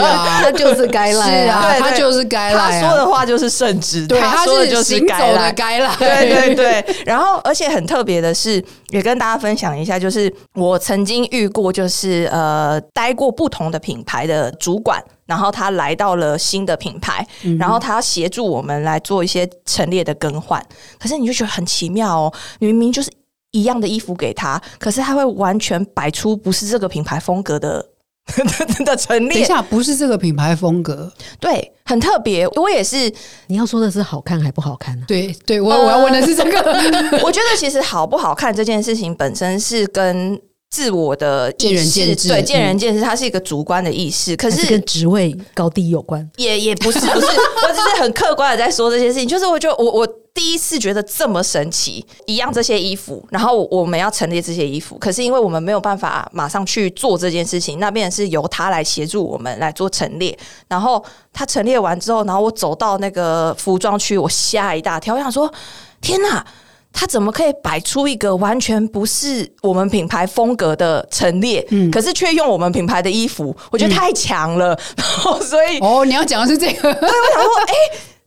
[0.00, 2.86] 啊，他就是该是来啊，对对他就是该他来啊。
[2.86, 5.96] 说的话就是圣旨，对，他说的就是行走该来的该来。
[5.96, 17.26] 对对对，然后而且很特别的是，也跟大家分享一下，就是我曾经遇过，就是呃，待过不同的品牌的主管，然后他来到了新的品牌，
[17.58, 20.64] 然后他要协助我们来做一些陈列的更换，
[20.98, 23.10] 可是你就觉得很奇妙哦，明明就是
[23.52, 27.84] 一样的衣服给他，可是他会完全摆出不是这个品牌风格的。
[28.84, 31.12] 的陈列，等一下，不是这个品牌风格。
[31.40, 32.46] 对，很特别。
[32.48, 33.12] 我也是，
[33.48, 36.58] 你要说的是好看还不好看呢、对，对我我要问的是这个。
[37.24, 44.36] 我觉得其实好不好看这件事情本身是跟自我的意见仁见智对，嗯见仁见智，它是一个主观的意识。
[44.36, 46.28] 可是是跟职位高低有关？
[46.36, 49.26] 也也不是不是，我只是很客观的在说这些事情。
[49.26, 60.38] 就是我就我我第一次觉得这么神奇，一样这些衣服，然后我们要陈列这些衣服，可是因为我们没有办法马上去做这件事情，那边是由他来协助我们来做陈列。
[60.68, 65.52] 然后他陈列完之后，然后我走到那个服装区，我吓一大跳，我想说
[66.00, 66.46] 天哪！
[66.92, 73.56] 他怎么可以摆出一个完全不是我们品牌风格的陈列，可是却用我们品牌的衣服？
[73.70, 76.82] 我觉得太强了， 然后所以哦，你要讲的是这个。
[76.94, 77.74] 对我想说，哎、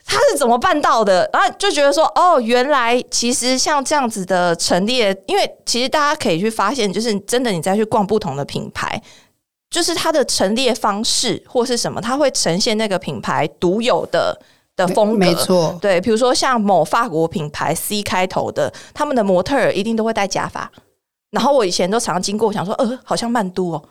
[0.05, 1.29] 他是怎么办到的？
[1.33, 9.01] 然后就觉得说，哦，原来其实像这样子的陈列，因为其实大家可以去发现，就是真的你再去逛不同的品牌。
[9.69, 14.39] 就是它的陈列方式或是什么，它会呈现那个品牌独有的
[14.75, 15.17] 的风格。
[15.17, 20.71] 没错，对，比如说像某法国品牌 C 开头的，他们的模特儿一定都会戴假发。
[21.31, 23.83] 然后我以前都常常经过，想说，呃，好像曼都哦，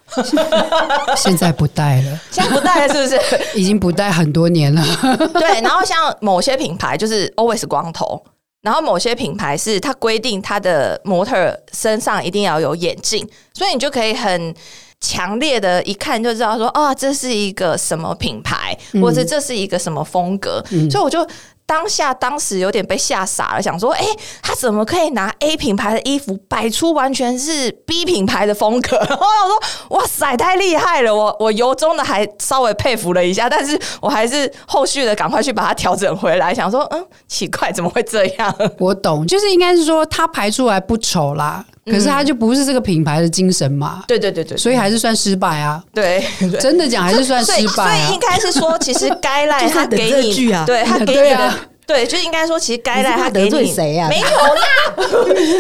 [1.16, 3.21] 现在不戴了，现在不戴了是不是？
[3.59, 4.81] 已经不戴很多年了。
[5.35, 8.23] 对，然后像某些品牌就是 always 光头，
[8.61, 14.55] 然后某些品牌是它规定它的模特身上一定要有眼镜，所以你就可以很。
[15.03, 21.27] 强烈的一看就知道说啊，这是一个什么品牌，或者这是一个什么风格，所以我就
[21.67, 24.05] 当下当时有点被吓傻了，想说，哎、
[24.43, 28.97] 他怎么可以拿 A 品牌的衣服摆出完全是 B 品牌的风格？
[28.99, 31.15] 然 后我说，哇塞，太厉害了！
[31.15, 38.55] 我我由衷的还稍微佩服了一下，但是我还是后续的赶快去把它调整回来，想说，嗯，奇怪，怎么会这样？
[38.79, 45.83] 我懂，就是应该是说它排出来不丑啦，可是它就不是这个品牌的精神嘛，对对对对，所以还是算失败啊。
[45.92, 46.25] 对。
[46.61, 48.21] 真的讲还是算失败啊所以应。
[48.23, 54.62] 该是说，其实该赖 他给你啊对他给你的对啊，对，就应该说，其实该赖他得罪你谁啊没有啦，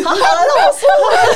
[0.04, 0.88] 好好的，那我说。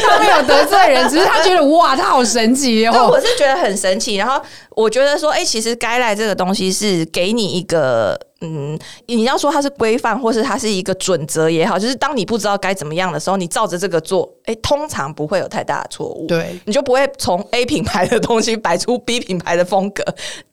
[0.08, 3.20] 他没有得罪人，只是他觉得哇，他好神奇对，哦我。
[3.20, 4.14] 是觉得很神奇。
[4.14, 4.40] 然后
[4.70, 16.26] 我觉得说，哎、其实该赖这个东西是给你一个，嗯，你要说它是规范，或是它是一个准则也好，就是当你不知道该怎么样的时候，你照着这个做，哎、通常不会有太大的错误。
[16.26, 20.05] 对，你就不会从 A 品牌的东西摆出 B 品牌的风格，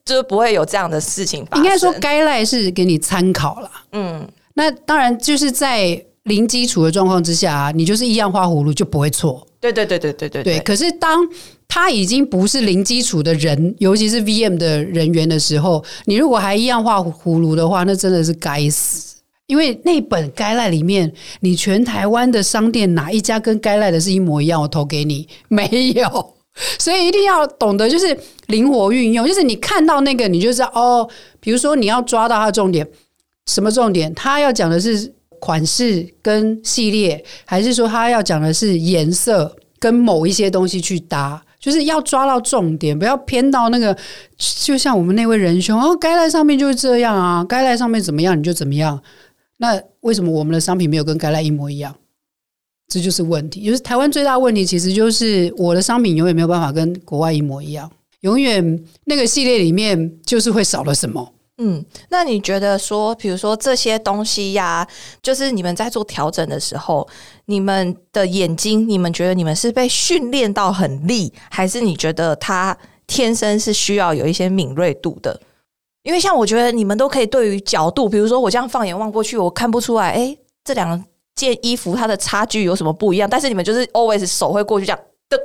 [0.05, 1.65] 就是不会有这样的事情发生。
[1.65, 3.69] 应该说该赖是给你参考啦。
[3.91, 9.45] 嗯，那当然就是在零基础的状况之下、你就是一样画葫芦就不会错。
[9.59, 11.19] 对对对对对对对，可是当
[11.73, 19.15] 他已经不是零基础的人，尤其是 VM 的人员的时候，你如果还一样画葫芦的话，那真的是该死。
[19.47, 24.61] 因为那本该赖里面，你全台湾的商店哪一家跟该赖的是一模一样？
[24.61, 26.35] 我投给你， 没有。
[26.77, 28.15] 所以一定要懂得就是
[28.49, 31.09] 灵活运用，就是你看到那个你就知道哦，
[31.39, 32.87] 比如说你要抓到它的重点，
[33.47, 34.13] 什么重点？
[34.13, 41.43] 他要讲的是款式跟系列，还是说他要讲的是颜色跟某一些东西去搭？
[41.63, 43.97] 就是要抓到重点，不要偏到那个。
[44.37, 49.01] 就像我们那位仁兄哦，该来上面就是这样啊，该来上面怎么样你就怎么样。
[49.59, 51.95] 那为什么我们的商品没有跟该来一模一样？
[52.89, 53.63] 这就是问题。
[53.63, 57.89] 就是台湾最大问题，其实就是我的商品永远没有办法跟国外一模一样，
[58.19, 61.32] 永远那个系列里面就是会少了什么。
[61.59, 64.87] 嗯，那你觉得说，比如说这些东西呀，
[65.21, 67.07] 就是你们在做调整的时候，
[67.45, 72.75] 你们的眼睛，你们觉得你们是被训练到很利，还是你觉得他
[73.05, 75.39] 天生是需要有一些敏锐度的？
[76.01, 83.29] 因为像我觉得你们都可以对于角度，比如说我这样放眼望过去，我看不出来，哎，这两件衣服它的差距有什么不一样？
[83.29, 84.99] 但是你们就是 always 手会过去这样
[85.29, 85.37] 噔。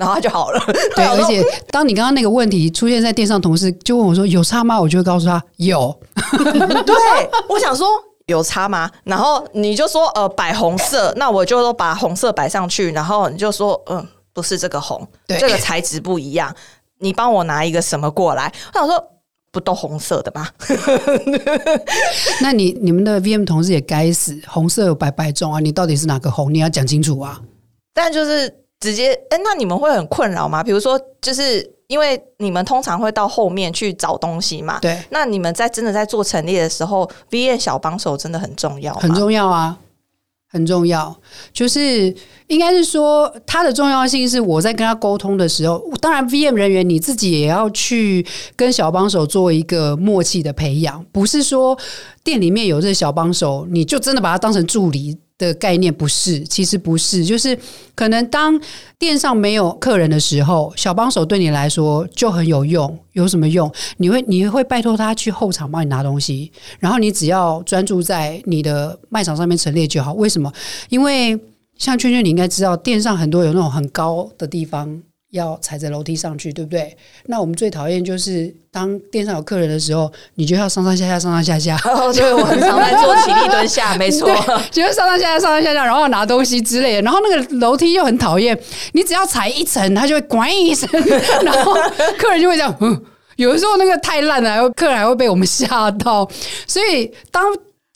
[0.00, 0.58] 然后就好了。
[0.96, 5.94] 对，而且当你刚刚那个问题出现在电商，同事就问我说：“有差吗？”我就会告诉他：“有。
[6.86, 6.96] ”对，
[7.50, 7.86] 我想说
[8.24, 8.90] 有差吗？
[9.04, 12.90] 然后你就说：“呃，摆红色。”那我就把红色摆上去。
[12.92, 16.54] 然后你就说：“嗯，不是这个红，这个材质不一样。”
[17.00, 18.50] 你帮我拿一个什么过来？
[18.72, 19.04] 我想说，
[19.52, 20.48] 不都红色的吗？
[22.40, 25.60] 那你你们的 VM 同事也该死，红色有百百种啊！
[25.60, 26.52] 你到底是哪个红？
[26.54, 27.38] 你要讲清楚啊！
[27.92, 28.56] 但就是。
[28.80, 30.64] 直接哎，那你们会很困扰吗？
[30.64, 34.78] 比如说，就是因为你们通常会到后面去找东西嘛。
[34.80, 34.98] 对。
[35.10, 39.76] 那你们在真的在做陈列的时候，V N 小帮手真的很重要，很重要啊，
[40.50, 41.14] 很重要。
[41.52, 42.14] 就是
[42.46, 48.26] 应该是说，它的重要性是我在跟他沟通的时候，当然 V M 人员你自己也要去
[48.56, 51.78] 跟小帮手做一个默契的培养，不是说
[52.24, 55.18] 店里面有这小帮手，你就真的把他当成助理。
[55.40, 57.58] 的概念不是，其实不是，就是
[57.94, 58.60] 可能当
[58.98, 62.98] 店上没有客人的时候，小帮手对你来说就很有用。
[63.12, 63.72] 有什么用？
[63.96, 70.12] 你会你会拜托他去后场帮你拿东西，然后你只要专注在你的卖场上面陈列就好。
[70.12, 70.52] 为什么？
[70.90, 71.38] 因为
[71.78, 75.02] 像圈圈，你应该知道，店上很多有那种很高的地方。
[75.30, 76.96] 要踩着楼梯上去，对不对？
[77.26, 81.76] 那我们最讨厌就是当店上有客人的时候，你就要上上下下、上上下下。
[81.88, 84.28] 哦，对，我很常在做起立蹲下，没错，
[84.70, 87.02] 就是上上下下、上上下下，然后拿东西之类的。
[87.02, 88.58] 然后那个楼梯又很讨厌，
[88.92, 90.88] 你只要踩一层，它就会咣一声，
[91.44, 91.74] 然后
[92.18, 92.76] 客人就会这样。
[92.80, 93.00] 嗯，
[93.36, 96.28] 有的时候那个太烂了，客人还会被我们吓到。
[96.66, 97.44] 所以当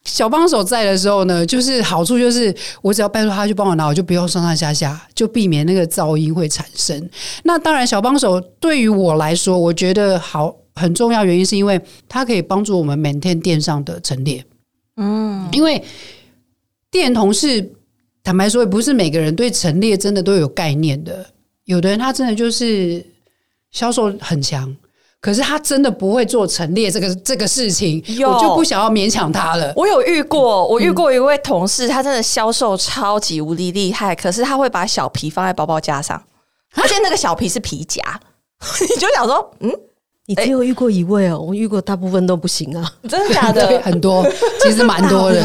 [0.04, 7.08] 小帮手在的时候呢，就是好处就是我只要拜托他去帮我拿，我就不用上上下下，就避免那个噪音会产生。
[7.42, 14.44] 那当然，小帮手对于我来说，我觉得好很重要，原因是因为它可以帮助我们 maintain 店上的陈列。
[14.96, 15.82] 嗯，因为
[16.90, 17.72] 店同事
[18.22, 21.26] 坦白说，也不是每个人对陈列真的都有概念的，
[21.64, 23.04] 有的人他真的就是
[23.70, 24.76] 销售很强。
[25.24, 29.72] 可是他真的不会做陈列这个这个事情，我就不想要勉强他了。
[29.74, 36.22] 我有遇过，我遇过一位同事，他真的销售超级无敌厉害，可是他会把小皮放在包包架上，
[36.76, 38.02] 而且那个小皮是皮夹，
[38.82, 39.72] 你就想说，嗯，
[40.26, 43.66] 你只有遇过一位哦，我遇过大部分都不行啊，真的假的？
[43.80, 44.22] 很多，
[44.60, 45.42] 其实蛮多的，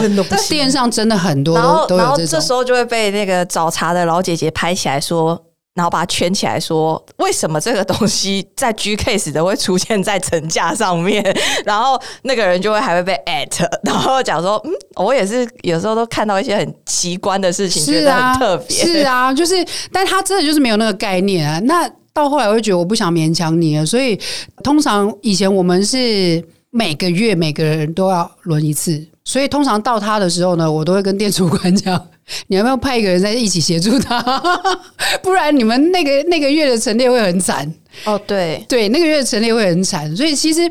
[0.50, 5.42] 店上真的很多，然后然后这时候就会被那个找茬的老姐姐拍起来说。
[5.76, 11.24] 然后把它圈起来，说为什么这个东西在 G case 的会出现在层架上面？
[11.64, 18.78] 然后那个人就会还会被 at，然后讲说，嗯，我也是有时候都看到一些很奇观的事情，觉得很特别。
[18.78, 21.60] 是啊，就是，但他真的就是没有那个概念啊。
[21.60, 24.20] 那到后来我就觉得我不想勉强你了，所以
[24.64, 32.06] 通常以前我们是每个月每个人都要轮一次，所以通常到他的时候呢，我都会跟店主管讲。
[32.48, 34.22] 你要不要派一个人在一起协助他？
[35.24, 37.74] 不然你们那个那个月的陈列会很惨
[38.06, 38.20] 哦。
[38.26, 40.16] 对对，那个月的陈列会很惨。
[40.16, 40.70] 所以其实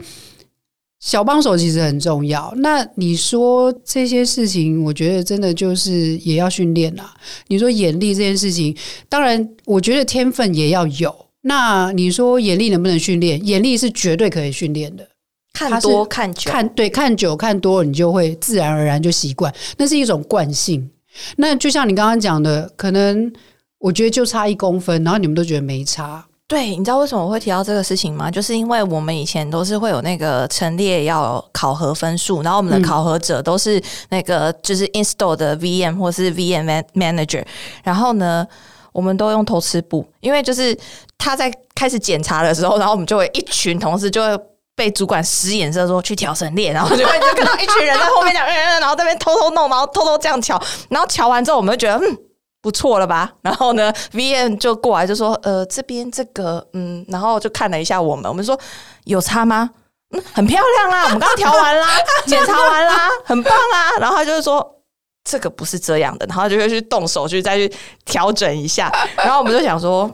[1.00, 2.52] 小帮手其实很重要。
[2.59, 7.14] 那你说这些事情，我觉得真的就是也要训练啊。
[7.46, 8.76] 你说眼力这件事情，
[9.09, 11.14] 当然我觉得天分也要有。
[11.42, 13.44] 那你说眼力能不能训练？
[13.46, 15.09] 眼力是绝对可以训练的。
[15.52, 19.52] 看多看久，看对看久看多，你就会自然而然就习惯。
[19.76, 20.88] 那是一种惯性。
[21.36, 23.32] 那就像你刚刚讲的，可能
[23.78, 26.24] 我觉得就差一公分，然后你们都觉得没差。
[26.46, 28.30] 对，你知道为什么我会提到这个事情吗？
[28.30, 37.44] 就是因为我们以前都是会有那个陈列要考核分数，然后我们的考核者都是那个就是 install 的 VM 或是 VM manager，
[37.84, 38.46] 然后呢，
[38.92, 40.74] 我们都用偷吃布，因为就是
[41.18, 44.42] 他在开始检查的时候，然后我们就会一群同事就会。
[44.79, 50.57] 被主管使眼色说去调神列，然后就就看到一群人在后面讲，然后这边偷偷弄，然后偷偷这样瞧，
[50.89, 52.16] 然后瞧完之后，我们就觉得嗯
[52.62, 53.33] 不错了吧？
[53.43, 58.57] 然后呢，VM 就过来就说，呃，这边这个，嗯，然后就看了一下我们，我们说
[59.05, 59.68] 有差吗？
[60.12, 61.87] 嗯，很漂亮啦，我们刚调完啦，
[62.24, 63.99] 检查完啦，很棒啊。
[63.99, 64.74] 然后他就是说。
[65.31, 67.70] 这个不是这样的，然后就会去动手去再去
[68.07, 70.11] 调整一下，然后我们就想说，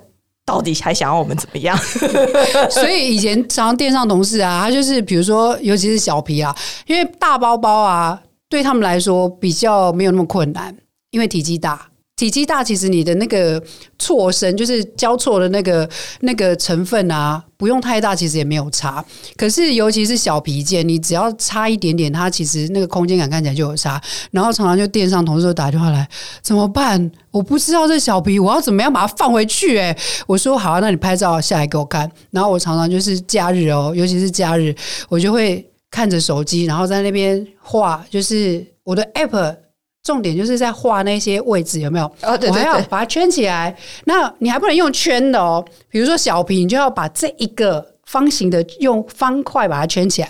[0.47, 1.77] 到底还想要我们怎么样？
[2.71, 6.55] 所以以前常常店上同事啊，他就是比如说，尤其是小皮啊，
[6.87, 10.77] 因为大包包啊，对他们来说比较没有那么困难，
[11.11, 11.89] 因为体积大。
[12.17, 13.61] 体积大，其实你的那个
[13.99, 15.89] 错身就是交错的那个
[16.21, 19.05] 那个成分啊，不用太大，其实也没有差。
[19.37, 24.01] 可是尤其是小皮件，你只要差一点点，它其实那个空间感看起来就有差。
[24.31, 26.09] 然后常常就电上同事都打电话来，
[26.41, 27.11] 怎么办？
[27.33, 29.77] 我不知道这小皮，我要怎么样把它放回去？
[29.77, 29.97] 哎，
[30.29, 32.09] 我说好啊，那你拍照下来给我看。
[32.31, 34.73] 然后我常常就是假日哦，尤其是假日，
[35.09, 39.64] 我就会看着手机，然后在那边画，就是我的 app。
[40.05, 42.05] 重点就是在画那些位置有没有？
[42.21, 43.75] 哦，对我还要把它圈起来。
[44.05, 50.29] 那你还不能用圈的哦，比如说小皮，你就要把这一个方形的用方块把它圈起来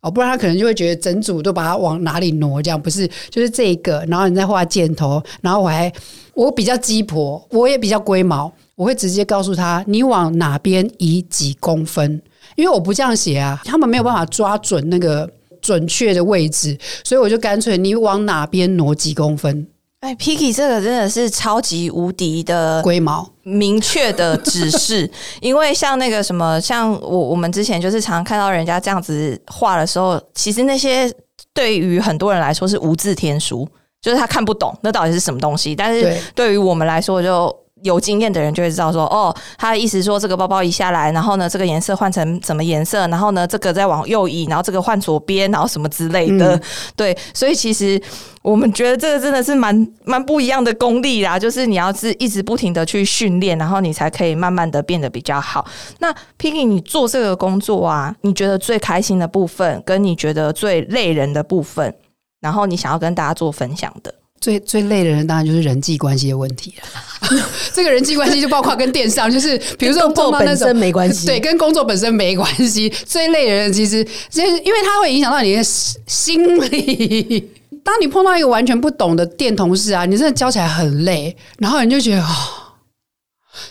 [0.00, 3.06] 哦，不然他可能就会觉得整组都把它往哪里挪，这样不是？
[3.30, 5.90] 就是这一个，然后你再画箭头，然后我还
[6.34, 12.20] 我比较鸡婆，我也比较龟毛，我会直接告诉他你往哪边移几公分，
[12.56, 15.30] 因为我不这样写啊，他们没有办法抓准那个。
[15.66, 19.66] 准确的位置，所以我就干脆你往哪边挪几公分。
[19.98, 25.10] 哎，Picky 这个真的是超级无敌的龟毛，明确的指示。
[25.42, 31.12] 因为像那个什么，像我我们之前就是常常看到人家这样子画的时候，其实那些
[31.52, 33.68] 对于很多人来说是无字天书，
[34.00, 35.74] 就是他看不懂那到底是什么东西。
[35.74, 37.52] 但是对于我们来说，就
[37.82, 46.58] 有经验的人就会知道说，哦，他的意思说这个包包移下来，然后呢，这个颜色换成什么颜色，然后呢，这个再往右移，然后这个换左边，然后什么之类的。
[46.96, 48.00] 对，所以其实
[48.40, 55.66] 我们觉得这个真的是蛮蛮不一样的功力啦，就是你要是一直不停的去训练，然后你才可以慢慢的变得比较好。
[55.98, 61.94] 那 Piggy，你做这个工作啊，你觉得最开心的部分，跟你觉得最累人的部分，
[62.40, 64.14] 然后你想要跟大家做分享的。
[64.40, 67.02] 最最累的人当然就是人际关系的问题了。
[67.74, 72.88] 这个人际关系就包括跟电商，就是比如说工作本身没关系，对，跟工作本身没关系。
[73.04, 77.50] 最累的人其实就是因为它会影响到你的心理。
[77.82, 82.26] 当你碰到一个完全不懂的店同事啊，你真的教起来很累，然后你就觉得哦，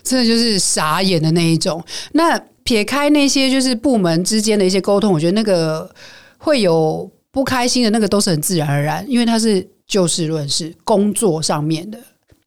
[0.03, 1.81] 真的就是傻眼的那一种。
[2.13, 5.89] 那撇开那些就是部门之间的一些沟通，我觉得那个
[6.37, 9.65] 会有不开心的那个都是很自然而然，因为它是。
[9.87, 11.97] 就事论事，工作上面的，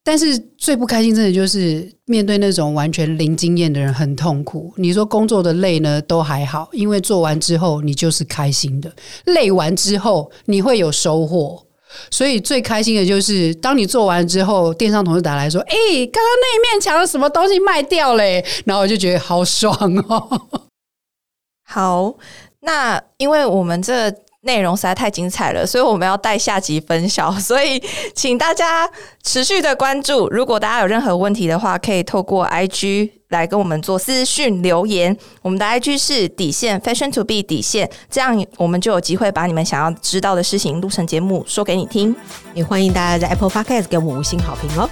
[0.03, 4.73] 但是最不开心，真的就是面对那种完全零经验的人，很痛苦。
[4.77, 8.93] 你说工作的累呢，都还好，因为做完之后你就是开心的，
[9.27, 11.65] 累完之后你会有收获。
[12.11, 15.75] 所以最开心的就是，当你做完之后，电商同事打来说：“哎，
[16.13, 19.75] 刚刚那一面墙的什么东西卖掉嘞？”然后我就觉得好爽
[20.09, 20.69] 哦。
[21.65, 22.15] 好，
[22.61, 24.13] 那因为我们这。
[24.43, 27.83] 内容实在太精彩了，所以我们要带下集分晓， 所以
[28.15, 28.89] 请大家
[29.25, 30.29] 持续的关注。
[30.31, 35.17] 如果大家有任何问题的话，可以透过 IG 来跟我们做私讯留言。
[35.43, 42.15] 我们的 IG 是底线 Fashion to be 底线，这样我们就有机会把你们想要知道的事情录成节目说给你听。
[42.55, 44.89] 也欢迎大家在 Apple Podcast 给我们五星好评哦！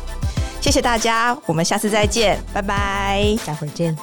[0.61, 3.97] 谢谢大家，我们下次再见，拜拜，待会儿见。